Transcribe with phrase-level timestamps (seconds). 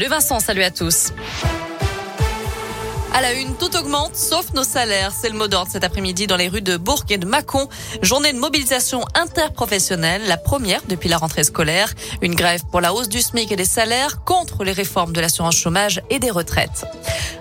[0.00, 1.12] Le Vincent, salut à tous.
[3.12, 5.10] À la une, tout augmente, sauf nos salaires.
[5.10, 7.68] C'est le mot d'ordre cet après-midi dans les rues de Bourg et de Mâcon.
[8.00, 11.92] Journée de mobilisation interprofessionnelle, la première depuis la rentrée scolaire.
[12.22, 15.56] Une grève pour la hausse du SMIC et des salaires contre les réformes de l'assurance
[15.56, 16.84] chômage et des retraites.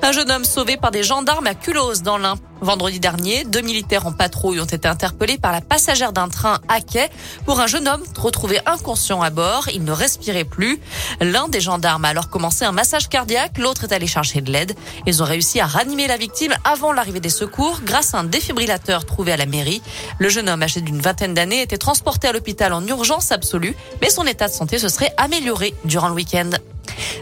[0.00, 2.36] Un jeune homme sauvé par des gendarmes à Culose dans l'Ain.
[2.62, 6.80] Vendredi dernier, deux militaires en patrouille ont été interpellés par la passagère d'un train à
[6.80, 7.08] quai
[7.44, 9.68] pour un jeune homme retrouvé inconscient à bord.
[9.74, 10.80] Il ne respirait plus.
[11.20, 14.74] L'un des gendarmes a alors commencé un massage cardiaque, l'autre est allé chercher de l'aide.
[15.06, 19.04] Ils ont réussi à ranimer la victime avant l'arrivée des secours grâce à un défibrillateur
[19.04, 19.82] trouvé à la mairie.
[20.18, 24.08] Le jeune homme âgé d'une vingtaine d'années était transporté à l'hôpital en urgence absolue, mais
[24.08, 26.50] son état de santé se serait amélioré durant le week-end.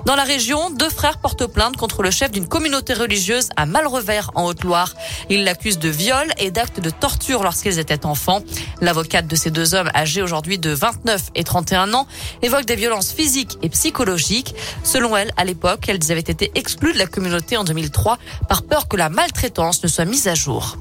[0.04, 4.30] Dans la région, deux frères portent plainte contre le chef d'une communauté religieuse à Malrevers,
[4.34, 4.94] en Haute-Loire.
[5.30, 8.42] Ils l'accusent de viol et d'actes de torture lorsqu'ils étaient enfants.
[8.82, 12.06] L'avocate de ces deux hommes, âgés aujourd'hui de 29 et 31 ans,
[12.42, 14.54] évoque des violences physiques et psychologiques.
[14.82, 18.88] Selon elle, à l'époque, elles avaient été exclues de la communauté en 2003 par peur
[18.88, 20.76] que la maltraitance ne soit mise à jour.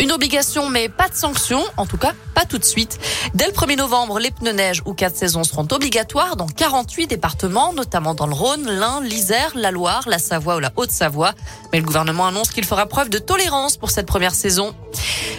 [0.00, 3.00] Une obligation, mais pas de sanction, en tout cas pas tout de suite.
[3.34, 7.72] Dès le 1er novembre, les pneus neige ou quatre saisons seront obligatoires dans 48 départements,
[7.72, 11.32] notamment dans le Rhône, l'Ain, l'Isère, la Loire, la Savoie ou la Haute-Savoie.
[11.72, 14.72] Mais le gouvernement annonce qu'il fera preuve de tolérance pour cette première saison.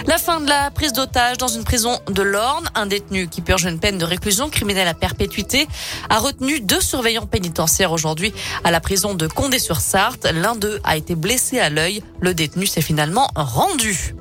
[0.08, 2.70] La fin de la prise d'otage dans une prison de l'Orne.
[2.76, 5.70] Un détenu qui purge une peine de réclusion criminelle à perpétuité
[6.10, 8.34] a retenu deux surveillants pénitentiaires aujourd'hui
[8.66, 10.28] à la prison de Condé-sur-Sarthe.
[10.34, 12.04] L'un d'eux a été blessé à l'œil.
[12.20, 14.16] Le détenu s'est finalement rendu.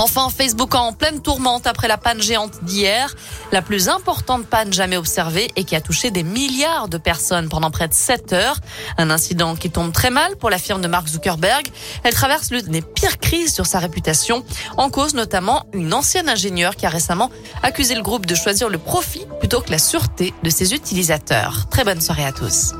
[0.00, 3.14] Enfin, Facebook en pleine tourmente après la panne géante d'hier,
[3.52, 7.70] la plus importante panne jamais observée et qui a touché des milliards de personnes pendant
[7.70, 8.56] près de 7 heures.
[8.96, 11.68] Un incident qui tombe très mal pour la firme de Mark Zuckerberg.
[12.02, 14.42] Elle traverse l'une des pires crises sur sa réputation,
[14.78, 17.28] en cause notamment une ancienne ingénieure qui a récemment
[17.62, 21.68] accusé le groupe de choisir le profit plutôt que la sûreté de ses utilisateurs.
[21.70, 22.72] Très bonne soirée à tous.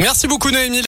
[0.00, 0.82] Merci beaucoup Noémie.